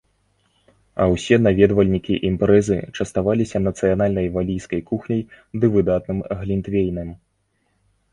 А 1.03 1.05
ўсе 1.13 1.35
наведвальнікі 1.47 2.13
імпрэзы 2.29 2.77
частаваліся 2.97 3.57
нацыянальнай 3.67 4.27
валійскай 4.37 4.81
кухняй 4.89 5.21
ды 5.59 5.71
выдатным 5.77 6.19
глінтвейнам. 6.41 7.09